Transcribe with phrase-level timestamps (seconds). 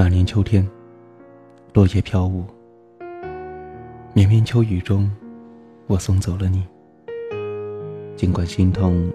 [0.00, 0.64] 那年秋天，
[1.74, 2.46] 落叶飘舞，
[4.14, 5.10] 绵绵秋雨中，
[5.88, 6.64] 我送走了你。
[8.14, 9.10] 尽管心痛，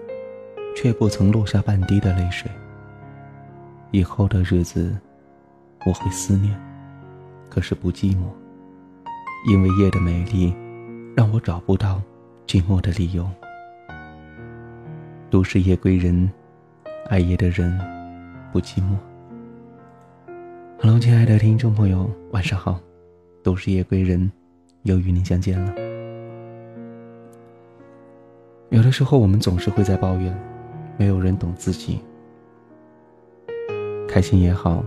[0.76, 2.50] 却不曾落下半滴的泪水。
[3.92, 4.94] 以后的日子，
[5.86, 6.54] 我会思念，
[7.48, 8.26] 可是不寂寞，
[9.48, 10.54] 因为夜的美丽，
[11.16, 11.98] 让我找不到
[12.46, 13.26] 寂寞的理由。
[15.30, 16.30] 都是夜归人，
[17.08, 17.74] 爱夜的人
[18.52, 18.98] 不寂寞。
[20.84, 22.78] Hello，亲爱的听众朋友，晚上好，
[23.42, 24.30] 都是夜归人，
[24.82, 25.74] 又与您相见了。
[28.68, 30.38] 有的时候，我们总是会在抱怨，
[30.98, 32.02] 没有人懂自己。
[34.06, 34.84] 开心也好，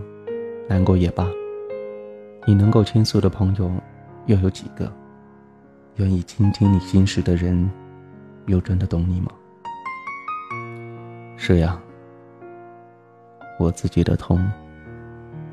[0.68, 1.26] 难过也罢，
[2.46, 3.68] 你能够倾诉的朋友
[4.26, 4.92] 又有几个？
[5.96, 7.68] 愿意倾听你心事的人，
[8.46, 9.32] 又真的懂你吗？
[11.36, 11.76] 是呀，
[13.58, 14.38] 我自己的痛，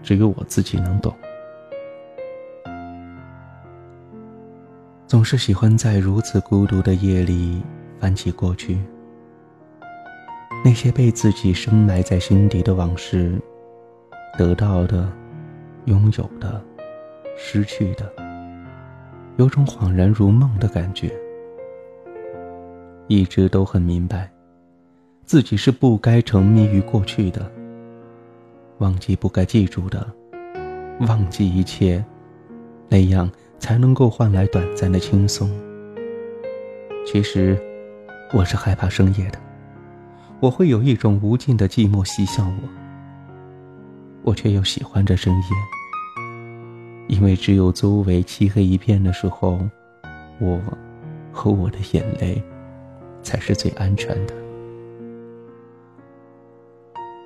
[0.05, 1.11] 只有我自己能懂。
[5.07, 7.63] 总是喜欢在如此孤独的夜里
[7.99, 8.77] 翻起过去，
[10.63, 13.41] 那些被自己深埋在心底的往事。
[14.37, 15.11] 得到的，
[15.85, 16.61] 拥有的，
[17.37, 18.11] 失去的，
[19.37, 21.11] 有种恍然如梦的感觉。
[23.07, 24.29] 一直都很明白，
[25.23, 27.49] 自己是不该沉迷于过去的，
[28.79, 30.05] 忘记不该记住的，
[31.07, 32.03] 忘记一切，
[32.89, 35.49] 那样才能够换来短暂的轻松。
[37.05, 37.57] 其实，
[38.33, 39.39] 我是害怕深夜的，
[40.41, 42.69] 我会有一种无尽的寂寞袭向我。
[44.23, 45.47] 我却又喜欢这深夜，
[47.07, 49.59] 因为只有周围漆黑一片的时候，
[50.39, 50.59] 我
[51.31, 52.43] 和我的眼泪
[53.21, 54.33] 才是最安全的。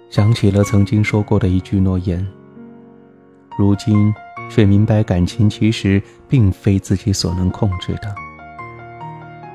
[0.09, 2.25] 想起了曾经说过的一句诺言，
[3.59, 4.11] 如今
[4.49, 8.13] 却明白感情其实并非自己所能控制的。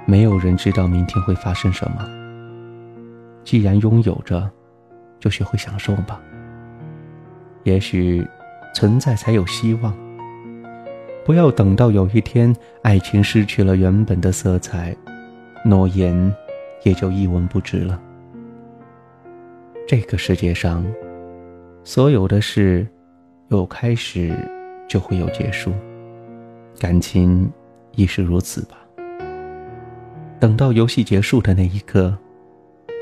[0.06, 2.08] 没有人知道明天会发生什么，
[3.42, 4.48] 既然拥有着，
[5.18, 6.20] 就学会享受吧。
[7.64, 8.24] 也许，
[8.74, 9.92] 存在才有希望。
[11.24, 14.94] 不要等到有一天爱情失去了原本的色彩，
[15.64, 16.32] 诺言
[16.84, 18.00] 也就一文不值了。
[19.86, 20.82] 这个世界上，
[21.84, 22.86] 所有的事，
[23.48, 24.34] 有开始
[24.88, 25.74] 就会有结束，
[26.80, 27.52] 感情
[27.92, 28.78] 亦是如此吧。
[30.40, 32.16] 等到游戏结束的那一刻，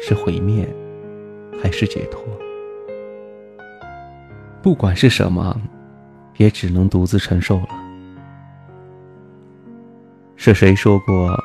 [0.01, 0.69] 是毁灭，
[1.63, 2.21] 还是解脱？
[4.61, 5.57] 不管是什么，
[6.39, 7.69] 也只能独自承受了。
[10.35, 11.39] 是谁说过，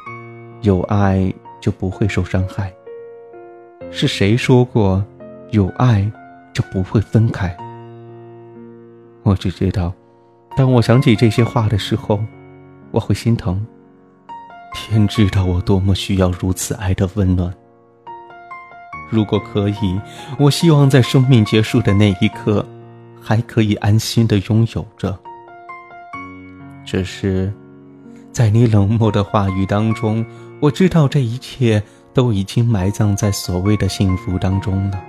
[0.62, 1.32] 有爱
[1.62, 2.74] 就不会受伤害？
[3.92, 5.06] 是谁说过，
[5.52, 6.10] 有爱
[6.54, 7.56] 就不会分开？
[9.24, 9.94] 我只知道，
[10.56, 12.20] 当我想起这些话的时候，
[12.92, 13.66] 我会心疼。
[14.74, 17.54] 天知道我多么需要如此爱的温暖。
[19.10, 20.00] 如果可以，
[20.38, 22.66] 我希望在生命结束的那一刻。
[23.20, 25.20] 还可以安心的拥有着，
[26.86, 27.52] 只是，
[28.32, 30.26] 在你冷漠的话语当中，
[30.62, 35.04] 我知道这一切都已经埋葬在所谓的幸福当中了，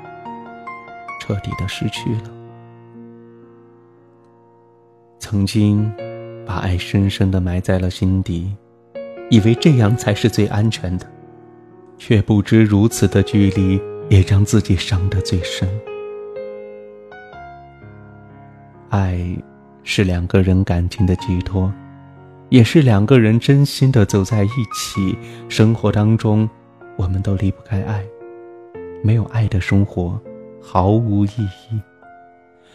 [1.28, 2.22] 彻底的失去了。
[5.18, 5.92] 曾经，
[6.46, 8.50] 把爱深深的埋在了心底，
[9.28, 11.06] 以为这样才是最安全的，
[11.98, 13.78] 却不知如此的距离
[14.08, 15.68] 也让自己伤得最深。
[18.88, 19.20] 爱，
[19.82, 21.70] 是两个人感情的寄托，
[22.48, 25.14] 也是两个人真心的走在一起。
[25.50, 26.48] 生活当中，
[26.96, 28.02] 我们都离不开爱，
[29.04, 30.18] 没有爱的生活
[30.70, 31.30] 毫无意
[31.70, 31.80] 义。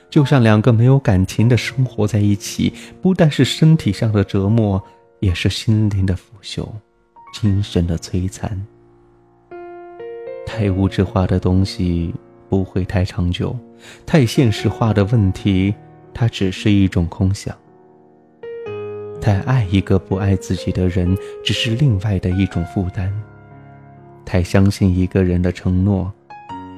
[0.09, 2.73] 就像两个没有感情的生活在一起，
[3.03, 4.83] 不但是身体上的折磨，
[5.19, 6.67] 也是心灵的腐朽，
[7.35, 8.59] 精神的摧残。
[10.43, 12.11] 太物质化的东西
[12.49, 13.55] 不会太长久，
[14.07, 15.73] 太现实化的问题。
[16.15, 17.55] 它只是一种空想。
[19.21, 23.11] 太爱一个不爱自己的人，只是另外的一种负担。
[24.25, 26.11] 太相信一个人的承诺，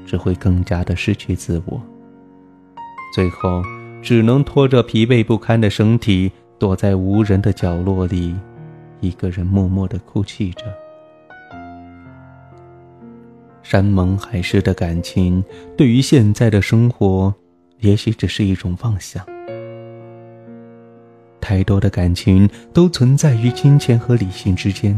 [0.05, 1.81] 只会更加的失去自我。
[3.13, 3.63] 最后，
[4.01, 8.35] 只能拖着疲惫不堪的身体，躲在无人的角落里，
[8.99, 10.63] 一个人默默的哭泣着。
[13.63, 15.43] 山盟海誓的感情，
[15.75, 17.33] 对于现在的生活。
[17.81, 19.23] 也许只是一种妄想。
[21.41, 24.95] 太多的感情都存在于金钱和理性之间，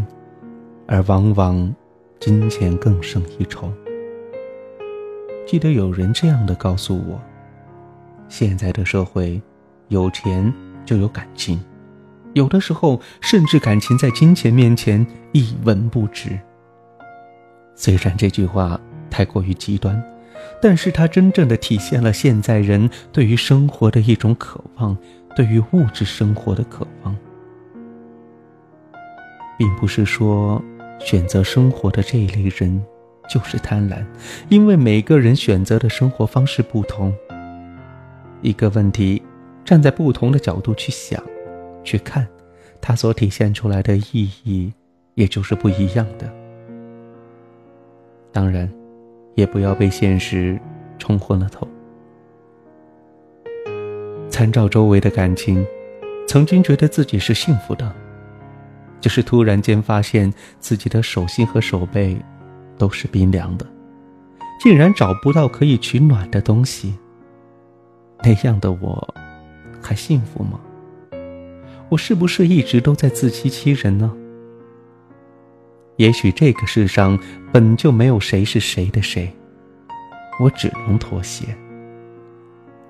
[0.85, 1.75] 而往往
[2.19, 3.73] 金钱更胜一筹。
[5.47, 7.21] 记得有人这样的告诉我：
[8.27, 9.41] 现在的社会，
[9.87, 10.53] 有钱
[10.85, 11.57] 就有感情，
[12.33, 16.37] 有的时候甚至感情在金钱面前一文不值。
[17.75, 18.77] 虽然这句话
[19.09, 20.03] 太过于极端，
[20.61, 24.97] 但是它真正的体现了现在人对于生活的一种渴望，
[25.33, 27.15] 对于物质生活的渴望，
[29.57, 30.61] 并不是说
[30.99, 32.83] 选择生活的这一类人
[33.27, 34.05] 就是贪婪，
[34.49, 37.13] 因为每个人选择的生活方式不同。
[38.41, 39.21] 一个问题，
[39.65, 41.21] 站在不同的角度去想、
[41.83, 42.27] 去看，
[42.79, 44.71] 它所体现出来的意义，
[45.15, 46.31] 也就是不一样的。
[48.31, 48.71] 当然，
[49.35, 50.59] 也不要被现实
[50.99, 51.67] 冲昏了头。
[54.29, 55.65] 参照周围的感情，
[56.27, 57.91] 曾经觉得自己是幸福的，
[59.01, 62.15] 就是突然间发现自己的手心和手背
[62.77, 63.65] 都是冰凉的，
[64.59, 66.95] 竟然找不到可以取暖的东西。
[68.23, 69.13] 那样的我，
[69.81, 70.59] 还幸福吗？
[71.89, 74.11] 我是不是一直都在自欺欺人呢？
[75.95, 77.17] 也许这个世上
[77.51, 79.31] 本就没有谁是谁的谁，
[80.39, 81.45] 我只能妥协，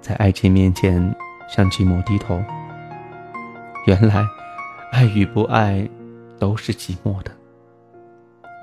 [0.02, 1.16] 在爱情面前
[1.48, 2.44] 向寂寞低头。
[3.86, 4.26] 原来，
[4.92, 5.88] 爱与不爱
[6.38, 7.32] 都是寂寞的，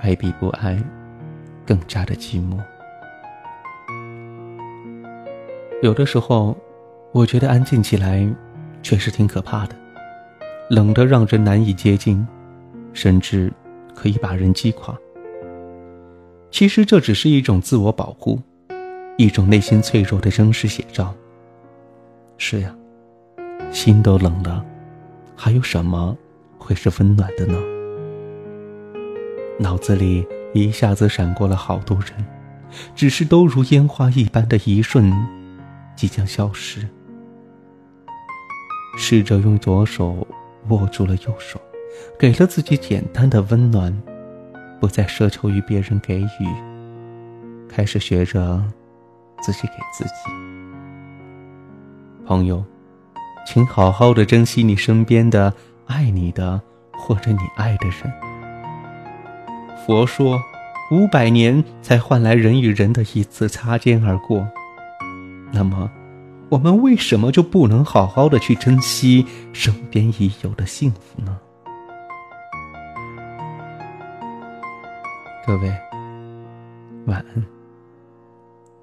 [0.01, 0.77] 爱比不爱
[1.67, 2.59] 更加的寂寞。
[5.83, 6.57] 有的时候，
[7.13, 8.27] 我觉得安静起来，
[8.83, 9.77] 确实挺可怕的，
[10.71, 12.27] 冷得让人难以接近，
[12.93, 13.53] 甚至
[13.95, 14.97] 可以把人击垮。
[16.51, 18.41] 其实这只是一种自我保护，
[19.19, 21.15] 一种内心脆弱的真实写照。
[22.39, 22.75] 是呀，
[23.71, 24.65] 心都冷了，
[25.37, 26.17] 还有什么
[26.57, 27.59] 会是温暖的呢？
[29.59, 32.25] 脑子里一下子闪过了好多人，
[32.95, 35.13] 只是都如烟花一般的一瞬。
[35.97, 36.89] 即将消失。
[38.97, 40.27] 试着用左手
[40.69, 41.61] 握住了右手，
[42.19, 43.97] 给了自己简单的温暖，
[44.81, 46.49] 不再奢求于别人给予，
[47.69, 48.61] 开始学着
[49.41, 50.11] 自己给自己。
[52.27, 52.65] 朋友，
[53.47, 55.53] 请好好的珍惜你身边的
[55.87, 56.61] 爱你的
[56.93, 58.24] 或者你爱的人。
[59.87, 60.43] 佛说，
[60.91, 64.49] 五百年才换来人与人的一次擦肩而过。
[65.53, 65.91] 那么，
[66.49, 71.39] 我们为什么就不能好好的去珍惜身边已有的幸福呢？
[75.47, 75.71] 各位，
[77.05, 77.45] 晚安。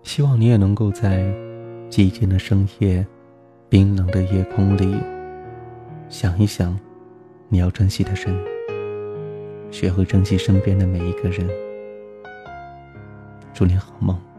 [0.04, 1.24] 希望你也能够在
[1.90, 3.04] 寂静的深夜、
[3.70, 4.96] 冰冷的夜空里，
[6.10, 6.78] 想一想
[7.50, 8.36] 你要珍惜的人，
[9.72, 11.50] 学会珍惜身边的每一个人。
[13.54, 14.31] 祝你好梦。